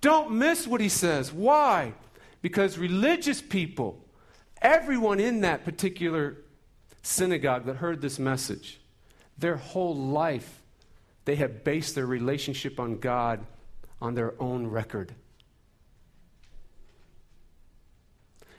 [0.00, 1.30] Don't miss what he says.
[1.30, 1.92] Why?
[2.46, 4.06] Because religious people,
[4.62, 6.38] Everyone in that particular
[7.02, 8.80] synagogue that heard this message,
[9.38, 10.62] their whole life,
[11.24, 13.44] they had based their relationship on God
[14.00, 15.14] on their own record.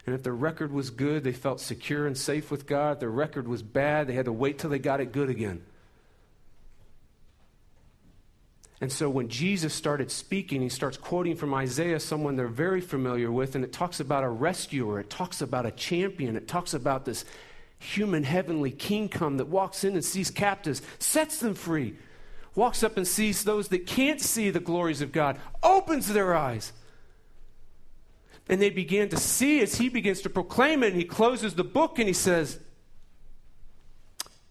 [0.05, 2.93] And if their record was good, they felt secure and safe with God.
[2.93, 5.65] If their record was bad, they had to wait till they got it good again.
[8.79, 13.31] And so when Jesus started speaking, he starts quoting from Isaiah, someone they're very familiar
[13.31, 17.03] with, and it talks about a rescuer, it talks about a champion, it talks about
[17.03, 17.25] this
[17.79, 21.95] human heavenly king come that walks in and sees captives, sets them free,
[22.53, 26.71] walks up and sees those that can't see the glories of God, opens their eyes.
[28.49, 31.63] And they begin to see as he begins to proclaim it, and he closes the
[31.63, 32.59] book and he says,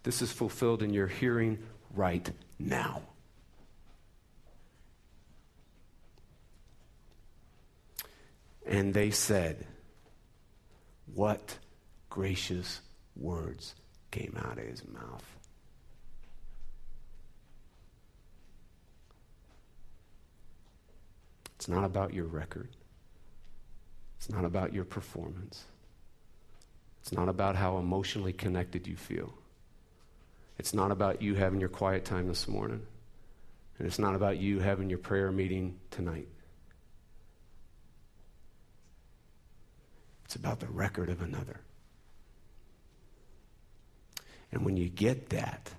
[0.02, 1.58] This is fulfilled in your hearing
[1.94, 3.02] right now.
[8.66, 9.64] And they said,
[11.14, 11.59] What
[12.11, 12.81] gracious
[13.14, 13.74] words
[14.11, 15.24] came out of his mouth.
[21.57, 22.68] It's not about your record.
[24.16, 25.64] It's not about your performance.
[27.02, 29.33] It's not about how emotionally connected you feel.
[30.59, 32.83] It's not about you having your quiet time this morning.
[33.79, 36.29] And it's not about you having your prayer meeting tonight.
[40.26, 41.60] It's about the record of another.
[44.50, 45.70] And when you get that,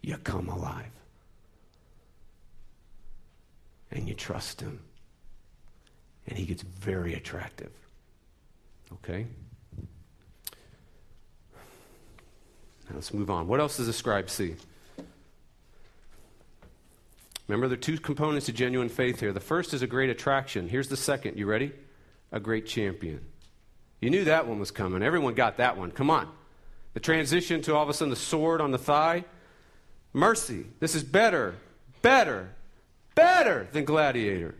[0.00, 0.90] you come alive.
[3.90, 4.80] And you trust him
[6.26, 7.72] and he gets very attractive.
[8.94, 9.26] Okay?
[12.88, 13.46] Now let's move on.
[13.46, 14.54] What else does the scribe see?
[17.52, 19.32] Remember, there are two components to genuine faith here.
[19.32, 20.68] The first is a great attraction.
[20.68, 21.38] Here's the second.
[21.38, 21.72] You ready?
[22.30, 23.20] A great champion.
[24.00, 25.02] You knew that one was coming.
[25.02, 25.90] Everyone got that one.
[25.90, 26.28] Come on.
[26.94, 29.24] The transition to all of a sudden the sword on the thigh.
[30.12, 30.66] Mercy.
[30.80, 31.56] This is better,
[32.00, 32.54] better,
[33.14, 34.54] better than Gladiator.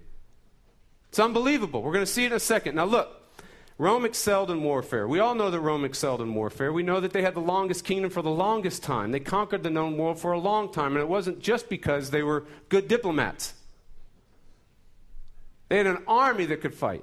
[1.09, 1.83] It's unbelievable.
[1.83, 2.75] We're going to see it in a second.
[2.75, 3.22] Now, look,
[3.83, 5.09] Rome excelled in warfare.
[5.09, 6.73] We all know that Rome excelled in warfare.
[6.73, 9.11] We know that they had the longest kingdom for the longest time.
[9.11, 12.23] They conquered the known world for a long time, and it wasn't just because they
[12.23, 13.55] were good diplomats.
[15.69, 17.03] They had an army that could fight.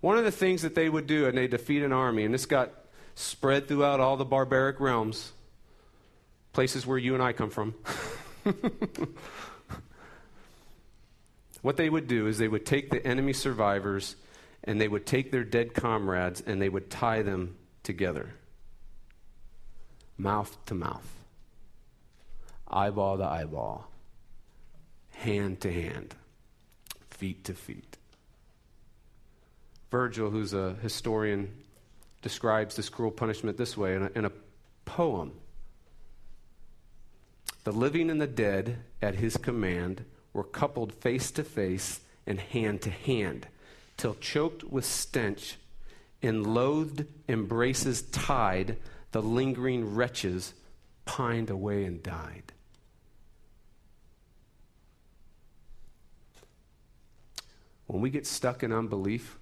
[0.00, 2.46] One of the things that they would do, and they defeat an army, and this
[2.46, 2.72] got
[3.14, 5.32] spread throughout all the barbaric realms,
[6.54, 7.74] places where you and I come from.
[11.62, 14.16] What they would do is they would take the enemy survivors
[14.64, 18.34] and they would take their dead comrades and they would tie them together,
[20.18, 21.08] mouth to mouth,
[22.68, 23.90] eyeball to eyeball,
[25.10, 26.14] hand to hand,
[27.08, 27.96] feet to feet.
[29.90, 31.50] Virgil, who's a historian,
[32.22, 34.32] describes this cruel punishment this way in a, in a
[34.84, 35.32] poem.
[37.64, 42.82] The living and the dead, at his command, were coupled face to face and hand
[42.82, 43.48] to hand,
[44.00, 45.58] till choked with stench,
[46.22, 48.78] in loathed embraces tied,
[49.12, 50.54] the lingering wretches
[51.04, 52.54] pined away and died.
[57.86, 59.38] When we get stuck in unbelief,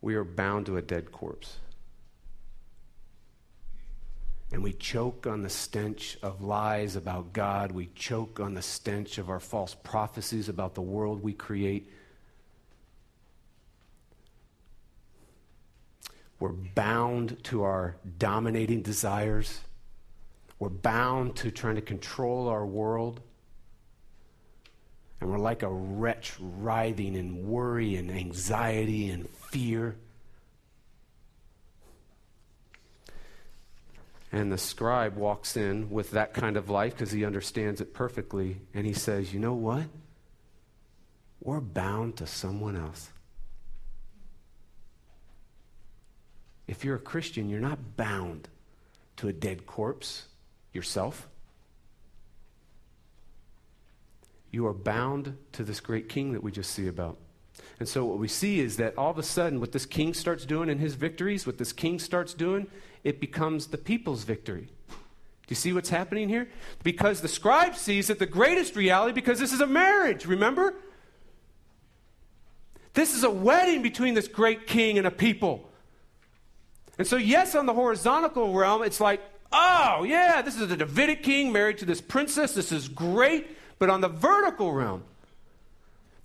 [0.00, 1.58] we are bound to a dead corpse
[4.50, 7.72] and we choke on the stench of lies about God.
[7.72, 11.90] We choke on the stench of our false prophecies about the world we create.
[16.40, 19.60] We're bound to our dominating desires.
[20.58, 23.20] We're bound to trying to control our world.
[25.20, 29.96] And we're like a wretch writhing in worry and anxiety and fear.
[34.30, 38.60] And the scribe walks in with that kind of life because he understands it perfectly.
[38.74, 39.84] And he says, You know what?
[41.40, 43.10] We're bound to someone else.
[46.66, 48.48] If you're a Christian, you're not bound
[49.16, 50.26] to a dead corpse
[50.72, 51.28] yourself.
[54.50, 57.16] You are bound to this great king that we just see about.
[57.80, 60.44] And so, what we see is that all of a sudden, what this king starts
[60.44, 62.66] doing in his victories, what this king starts doing,
[63.04, 64.68] it becomes the people's victory.
[64.90, 66.48] Do you see what's happening here?
[66.82, 70.74] Because the scribe sees that the greatest reality, because this is a marriage, remember?
[72.94, 75.70] This is a wedding between this great king and a people.
[76.98, 79.22] And so, yes, on the horizontal realm, it's like,
[79.52, 82.54] oh, yeah, this is a Davidic king married to this princess.
[82.54, 83.56] This is great.
[83.78, 85.04] But on the vertical realm,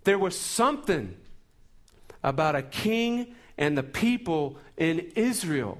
[0.04, 1.16] There was something
[2.24, 5.80] about a king and the people in Israel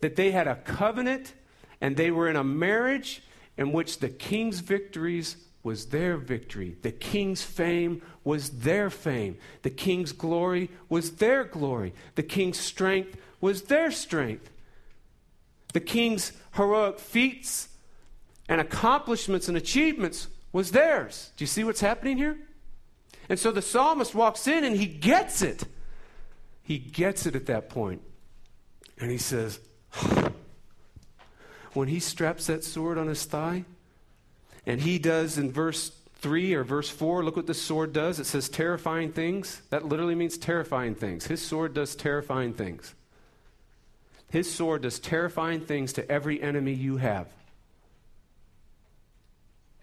[0.00, 1.34] that they had a covenant
[1.80, 3.22] and they were in a marriage
[3.56, 6.76] in which the king's victories was their victory.
[6.82, 9.36] The king's fame was their fame.
[9.62, 11.92] The king's glory was their glory.
[12.14, 14.50] The king's strength was their strength.
[15.72, 17.68] The king's heroic feats
[18.48, 21.32] and accomplishments and achievements was theirs.
[21.36, 22.38] Do you see what's happening here?
[23.28, 25.64] And so the psalmist walks in and he gets it.
[26.62, 28.02] He gets it at that point.
[28.98, 29.60] And he says,
[31.72, 33.64] when he straps that sword on his thigh,
[34.66, 38.18] and he does in verse 3 or verse 4, look what the sword does.
[38.18, 39.62] It says terrifying things.
[39.70, 41.26] That literally means terrifying things.
[41.26, 42.94] His sword does terrifying things.
[44.30, 47.28] His sword does terrifying things to every enemy you have.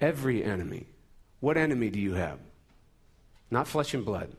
[0.02, 0.88] Every enemy.
[1.40, 2.40] What enemy do you have?
[3.50, 4.32] Not flesh and blood.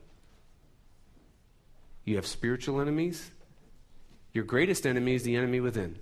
[2.05, 3.31] You have spiritual enemies.
[4.35, 5.97] Your greatest enemy is the enemy within,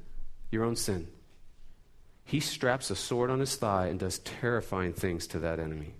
[0.50, 1.06] your own sin.
[2.24, 5.94] He straps a sword on his thigh and does terrifying things to that enemy.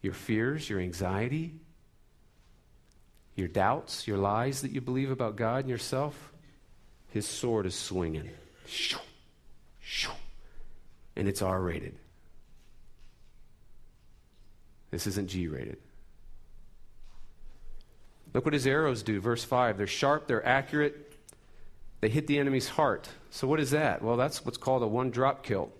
[0.00, 1.56] Your fears, your anxiety,
[3.34, 6.32] your doubts, your lies that you believe about God and yourself,
[7.08, 8.30] his sword is swinging.
[11.16, 11.96] And it's R rated.
[14.90, 15.78] This isn't G rated.
[18.34, 19.20] Look what his arrows do.
[19.20, 19.76] Verse 5.
[19.76, 21.12] They're sharp, they're accurate,
[22.00, 23.08] they hit the enemy's heart.
[23.30, 24.02] So, what is that?
[24.02, 25.70] Well, that's what's called a one drop kill.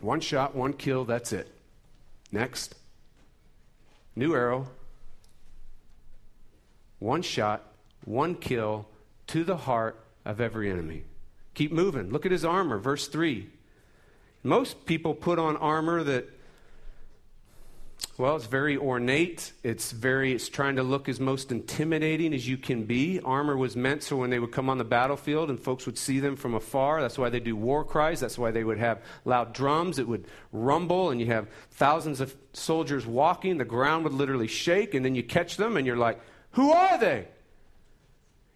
[0.00, 1.48] One shot, one kill, that's it.
[2.32, 2.74] Next.
[4.16, 4.66] New arrow.
[6.98, 7.62] One shot,
[8.04, 8.88] one kill
[9.28, 11.04] to the heart of every enemy.
[11.54, 12.10] Keep moving.
[12.10, 13.48] Look at his armor, verse 3.
[14.42, 16.28] Most people put on armor that
[18.16, 19.52] well, it's very ornate.
[19.64, 23.18] It's very, it's trying to look as most intimidating as you can be.
[23.20, 26.20] Armor was meant so when they would come on the battlefield and folks would see
[26.20, 27.00] them from afar.
[27.00, 28.20] That's why they do war cries.
[28.20, 29.98] That's why they would have loud drums.
[29.98, 33.58] It would rumble and you have thousands of soldiers walking.
[33.58, 36.20] The ground would literally shake and then you catch them and you're like,
[36.52, 37.26] who are they?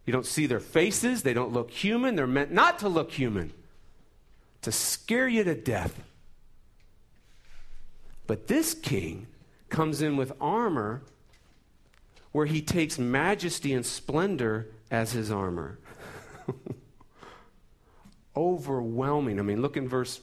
[0.04, 1.24] You don't see their faces.
[1.24, 2.14] They don't look human.
[2.14, 3.52] They're meant not to look human,
[4.62, 6.00] to scare you to death.
[8.28, 9.26] But this king
[9.68, 11.02] comes in with armor
[12.32, 15.78] where he takes majesty and splendor as his armor.
[18.36, 19.38] Overwhelming.
[19.38, 20.20] I mean, look in verse,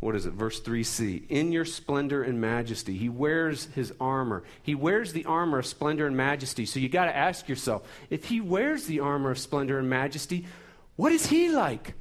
[0.00, 1.28] what is it, verse 3c.
[1.28, 2.96] In your splendor and majesty.
[2.96, 4.42] He wears his armor.
[4.62, 6.66] He wears the armor of splendor and majesty.
[6.66, 10.46] So you got to ask yourself if he wears the armor of splendor and majesty,
[10.96, 11.94] what is he like?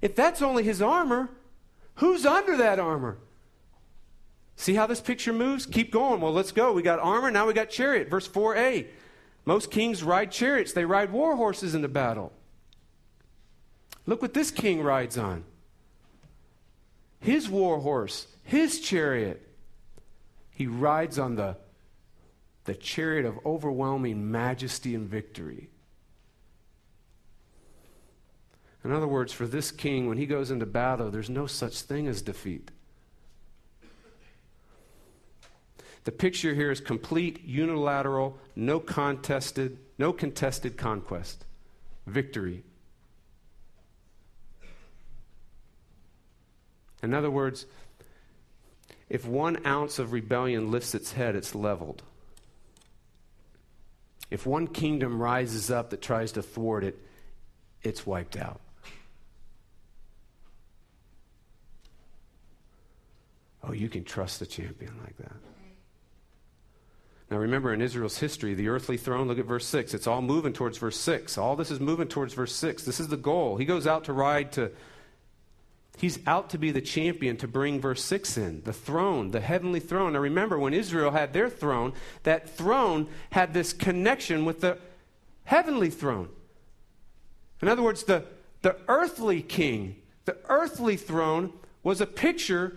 [0.00, 1.30] If that's only his armor,
[1.96, 3.18] who's under that armor?
[4.56, 5.66] See how this picture moves?
[5.66, 6.20] Keep going.
[6.20, 6.72] Well, let's go.
[6.72, 8.08] We got armor, now we got chariot.
[8.08, 8.86] Verse 4a.
[9.44, 12.32] Most kings ride chariots, they ride war horses into battle.
[14.06, 15.44] Look what this king rides on
[17.24, 19.48] his war horse, his chariot.
[20.50, 21.56] He rides on the,
[22.64, 25.70] the chariot of overwhelming majesty and victory.
[28.84, 32.06] In other words, for this king, when he goes into battle, there's no such thing
[32.06, 32.70] as defeat.
[36.04, 41.46] The picture here is complete, unilateral, no contested, no contested conquest,
[42.06, 42.62] victory.
[47.02, 47.66] In other words,
[49.08, 52.02] if one ounce of rebellion lifts its head, it's leveled.
[54.30, 56.98] If one kingdom rises up that tries to thwart it,
[57.82, 58.60] it's wiped out.
[63.62, 65.53] Oh, you can trust a champion like that.
[67.30, 69.94] Now remember, in Israel's history, the earthly throne, look at verse 6.
[69.94, 71.38] It's all moving towards verse 6.
[71.38, 72.84] All this is moving towards verse 6.
[72.84, 73.56] This is the goal.
[73.56, 74.70] He goes out to ride to,
[75.96, 79.80] he's out to be the champion to bring verse 6 in the throne, the heavenly
[79.80, 80.12] throne.
[80.12, 81.94] Now remember, when Israel had their throne,
[82.24, 84.78] that throne had this connection with the
[85.44, 86.28] heavenly throne.
[87.62, 88.26] In other words, the,
[88.60, 89.96] the earthly king,
[90.26, 92.76] the earthly throne was a picture,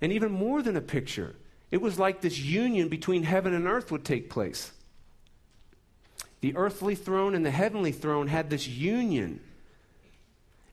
[0.00, 1.36] and even more than a picture
[1.70, 4.72] it was like this union between heaven and earth would take place.
[6.40, 9.40] The earthly throne and the heavenly throne had this union,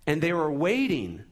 [0.05, 1.23] and they were waiting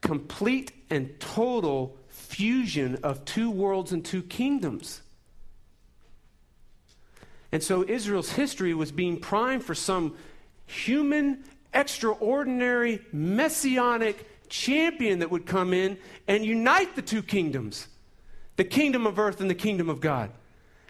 [0.00, 5.00] complete and total fusion of two worlds and two kingdoms.
[7.50, 10.16] And so Israel's history was being primed for some
[10.66, 15.96] human, extraordinary, messianic champion that would come in
[16.28, 17.88] and unite the two kingdoms
[18.56, 20.30] the kingdom of earth and the kingdom of God.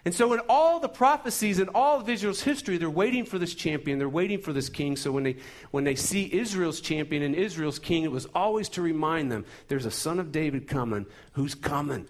[0.05, 3.55] And so, in all the prophecies and all of Israel's history, they're waiting for this
[3.55, 3.97] champion.
[3.97, 4.95] They're waiting for this king.
[4.95, 5.37] So, when they,
[5.71, 9.87] when they see Israel's champion and Israel's king, it was always to remind them there's
[9.87, 12.07] a son of David coming who's coming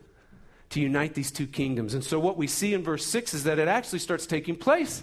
[0.72, 1.94] to unite these two kingdoms.
[1.94, 5.02] And so, what we see in verse 6 is that it actually starts taking place.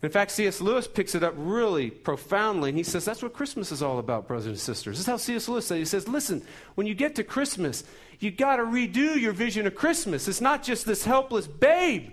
[0.00, 0.60] In fact, C.S.
[0.60, 4.28] Lewis picks it up really profoundly, and he says that's what Christmas is all about,
[4.28, 4.96] brothers and sisters.
[4.96, 5.48] This is how C.S.
[5.48, 5.78] Lewis says.
[5.78, 6.42] He says, listen,
[6.76, 7.82] when you get to Christmas,
[8.20, 10.28] you've got to redo your vision of Christmas.
[10.28, 12.12] It's not just this helpless babe.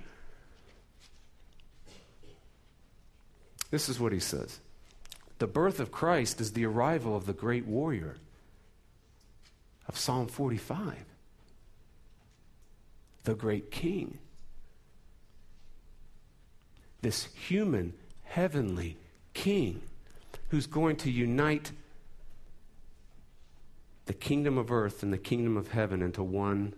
[3.69, 4.59] This is what he says
[5.38, 8.15] The birth of Christ is the arrival of the great warrior
[9.88, 11.05] of Psalm 45,
[13.25, 14.17] the great king
[17.06, 17.93] this human,
[18.24, 18.97] heavenly
[19.36, 19.80] king
[20.49, 21.72] who's going to unite
[24.08, 26.74] the kingdom of earth and the kingdom of heaven into one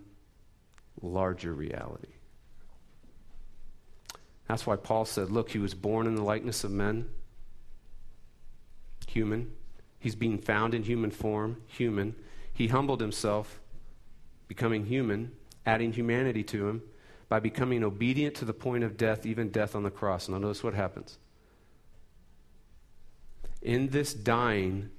[1.00, 2.12] larger reality.
[4.46, 7.08] That's why Paul said, Look, he was born in the likeness of men,
[9.06, 9.50] human.
[9.98, 12.14] He's being found in human form, human.
[12.52, 13.60] He humbled himself,
[14.46, 15.32] becoming human,
[15.64, 16.82] adding humanity to him
[17.28, 20.28] by becoming obedient to the point of death, even death on the cross.
[20.28, 21.18] Now, notice what happens.
[23.60, 24.90] In this dying,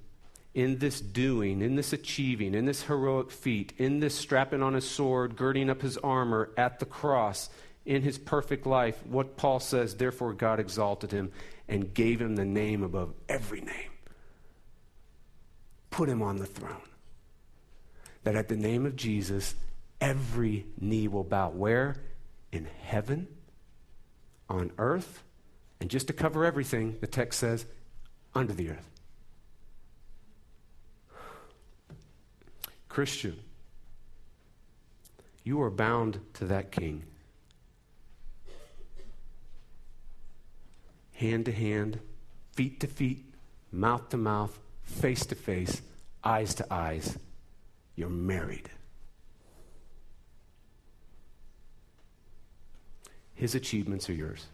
[0.54, 4.88] in this doing, in this achieving, in this heroic feat, in this strapping on his
[4.88, 7.50] sword, girding up his armor at the cross,
[7.84, 11.32] in his perfect life, what Paul says, therefore God exalted him
[11.68, 13.90] and gave him the name above every name.
[15.90, 16.82] Put him on the throne.
[18.24, 19.54] That at the name of Jesus,
[20.00, 21.50] every knee will bow.
[21.50, 21.96] Where?
[22.52, 23.28] In heaven,
[24.48, 25.22] on earth,
[25.80, 27.66] and just to cover everything, the text says,
[28.34, 28.90] under the earth.
[32.88, 33.38] Christian,
[35.44, 37.04] you are bound to that king.
[41.12, 42.00] Hand to hand,
[42.52, 43.24] feet to feet,
[43.70, 45.82] mouth to mouth, face to face,
[46.24, 47.16] eyes to eyes.
[47.94, 48.70] You're married.
[53.40, 54.44] His achievements are yours.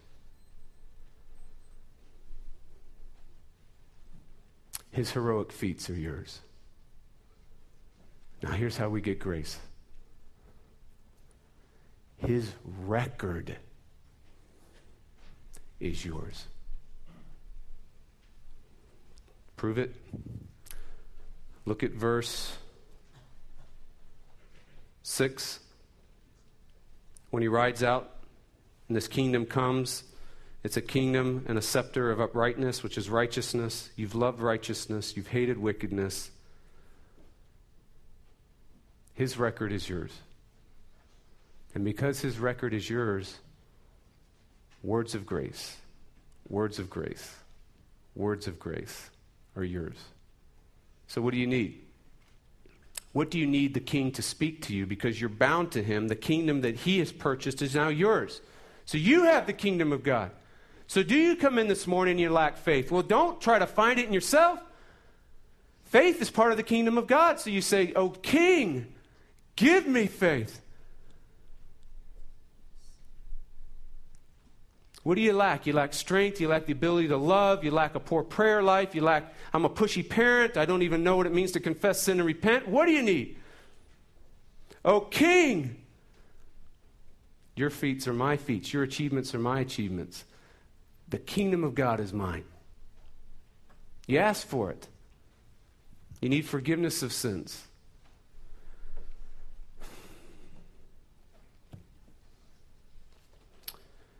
[4.91, 6.39] His heroic feats are yours.
[8.41, 9.59] Now, here's how we get grace
[12.15, 13.57] His record
[15.81, 16.45] is yours.
[19.57, 19.93] Prove it.
[21.65, 22.55] Look at verse
[25.03, 25.59] 6.
[27.31, 28.16] When he rides out
[28.87, 30.03] and this kingdom comes.
[30.63, 33.89] It's a kingdom and a scepter of uprightness, which is righteousness.
[33.95, 36.31] You've loved righteousness, you've hated wickedness.
[39.13, 40.11] His record is yours.
[41.73, 43.37] And because his record is yours,
[44.83, 45.77] words of grace,
[46.49, 47.35] words of grace,
[48.15, 49.09] words of grace
[49.55, 49.97] are yours.
[51.07, 51.81] So, what do you need?
[53.13, 54.85] What do you need the king to speak to you?
[54.85, 56.07] Because you're bound to him.
[56.07, 58.41] The kingdom that he has purchased is now yours.
[58.87, 60.31] So you have the kingdom of God.
[60.87, 62.89] So do you come in this morning and you lack faith?
[62.89, 64.59] Well, don't try to find it in yourself.
[65.83, 67.37] Faith is part of the kingdom of God.
[67.39, 68.87] So you say, Oh, King,
[69.57, 70.61] give me faith.
[75.03, 75.67] What do you lack?
[75.67, 76.39] You lack strength.
[76.39, 77.65] You lack the ability to love.
[77.65, 78.95] You lack a poor prayer life.
[78.95, 80.55] You lack, I'm a pushy parent.
[80.55, 82.69] I don't even know what it means to confess sin and repent.
[82.69, 83.37] What do you need?
[84.85, 85.81] Oh, King,
[87.57, 88.71] your feats are my feats.
[88.71, 90.25] Your achievements are my achievements.
[91.09, 92.43] The kingdom of God is mine.
[94.07, 94.87] You ask for it.
[96.21, 97.63] You need forgiveness of sins.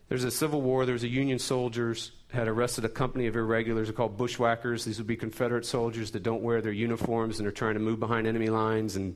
[0.10, 0.86] There's a civil war.
[0.86, 4.86] There's a Union soldiers had arrested a company of irregulars They're called bushwhackers.
[4.86, 8.00] These would be Confederate soldiers that don't wear their uniforms and are trying to move
[8.00, 8.96] behind enemy lines.
[8.96, 9.16] And,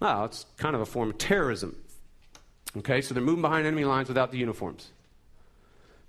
[0.00, 1.76] well, it's kind of a form of terrorism.
[2.78, 4.90] Okay, so they're moving behind enemy lines without the uniforms.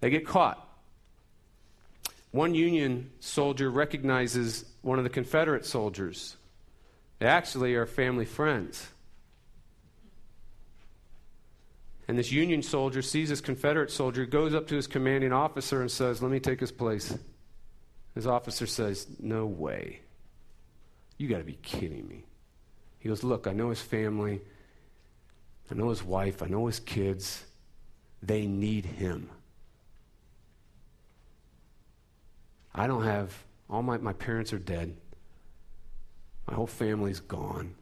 [0.02, 0.64] They get caught.
[2.32, 6.36] One Union soldier recognizes one of the Confederate soldiers.
[7.20, 8.88] They actually are family friends.
[12.08, 15.92] And this Union soldier sees this Confederate soldier, goes up to his commanding officer and
[15.92, 17.18] says, Let me take his place.
[18.14, 20.02] His officer says, No way.
[21.18, 22.24] You got to be kidding me.
[23.00, 24.42] He goes, Look, I know his family.
[25.70, 27.44] I know his wife, I know his kids.
[28.22, 29.30] They need him.
[32.74, 33.34] I don't have,
[33.70, 34.96] all my, my parents are dead.
[36.48, 37.76] My whole family's gone.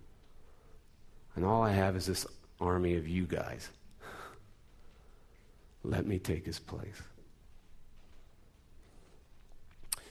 [1.36, 2.26] And all I have is this
[2.60, 3.70] army of you guys.
[5.84, 7.02] Let me take his place.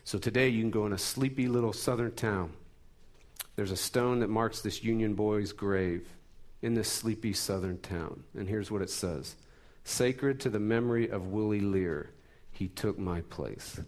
[0.04, 2.52] So today you can go in a sleepy little southern town.
[3.56, 6.06] There's a stone that marks this Union boy's grave
[6.64, 8.24] in this sleepy southern town.
[8.36, 9.36] And here's what it says
[9.84, 12.10] Sacred to the memory of Willie Lear,
[12.50, 13.78] he took my place.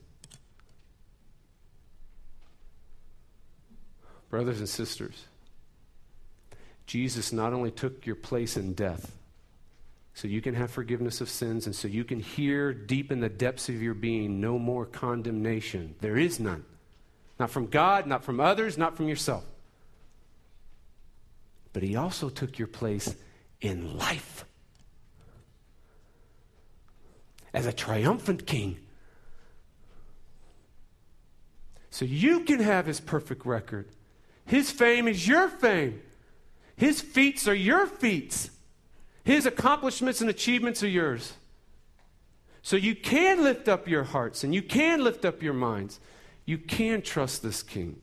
[4.28, 5.24] Brothers and sisters,
[6.86, 9.16] Jesus not only took your place in death,
[10.12, 13.28] so you can have forgiveness of sins, and so you can hear deep in the
[13.28, 15.94] depths of your being no more condemnation.
[16.00, 16.64] There is none.
[17.38, 19.44] Not from God, not from others, not from yourself.
[21.76, 23.14] But He also took your place
[23.60, 24.46] in life
[27.52, 28.78] as a triumphant king.
[31.90, 33.90] So you can have His perfect record.
[34.46, 36.00] His fame is your fame.
[36.76, 38.48] His feats are your feats.
[39.22, 41.34] His accomplishments and achievements are yours.
[42.62, 46.00] So you can lift up your hearts and you can lift up your minds.
[46.46, 48.00] You can trust this king.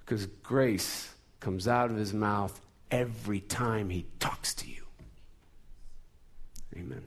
[0.00, 1.12] Because grace
[1.46, 4.84] comes out of his mouth every time he talks to you.
[6.76, 7.04] Amen.